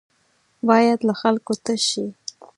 [0.67, 2.05] بايد له خلکو تش شي.